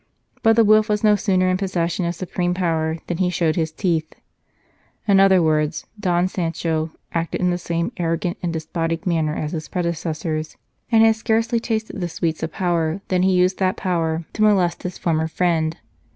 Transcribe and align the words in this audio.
But 0.41 0.55
the 0.55 0.63
wolf 0.65 0.89
was 0.89 1.03
no 1.03 1.15
sooner 1.15 1.47
in 1.47 1.57
possession 1.57 2.07
of 2.07 2.15
supreme 2.15 2.55
power 2.55 2.97
than 3.05 3.17
he 3.19 3.29
showed 3.29 3.55
his 3.55 3.71
teeth. 3.71 4.15
In 5.07 5.19
other 5.19 5.43
words, 5.43 5.85
Don 5.99 6.27
Sancho 6.27 6.89
acted 7.13 7.39
in 7.39 7.51
the 7.51 7.59
same 7.59 7.91
arrogant 7.97 8.39
and 8.41 8.51
despotic 8.51 9.05
manner 9.05 9.35
as 9.35 9.51
his 9.51 9.69
predecessors, 9.69 10.57
and 10.91 11.03
had 11.03 11.17
scarcely 11.17 11.59
tasted 11.59 12.01
the 12.01 12.09
sweets 12.09 12.41
of 12.41 12.51
power 12.51 13.01
when 13.09 13.21
he 13.21 13.33
used 13.33 13.59
that 13.59 13.77
power 13.77 14.25
to 14.33 14.41
molest 14.41 14.81
his 14.81 14.97
former 14.97 15.27
friend. 15.27 15.77